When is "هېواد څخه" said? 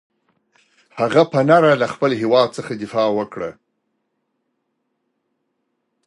2.21-2.71